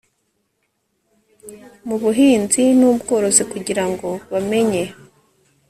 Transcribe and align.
mu 1.87 1.95
buhinzi 2.01 2.63
n 2.79 2.81
ubworozi 2.89 3.43
kugira 3.51 3.83
ngo 3.91 4.09
bamenye 4.31 4.83